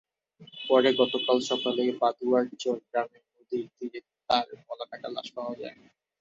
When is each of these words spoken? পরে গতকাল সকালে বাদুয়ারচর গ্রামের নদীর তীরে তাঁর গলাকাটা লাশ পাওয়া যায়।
পরে 0.67 0.89
গতকাল 0.99 1.37
সকালে 1.49 1.83
বাদুয়ারচর 2.01 2.77
গ্রামের 2.85 3.23
নদীর 3.31 3.63
তীরে 3.75 3.99
তাঁর 4.29 4.47
গলাকাটা 4.67 5.07
লাশ 5.15 5.27
পাওয়া 5.35 5.53
যায়। 5.61 5.75